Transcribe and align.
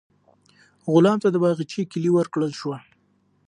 غلام 0.93 1.17
ته 1.23 1.29
د 1.31 1.37
باغچې 1.43 1.81
کیلي 1.91 2.11
ورکړل 2.13 2.51
شوه. 2.59 2.77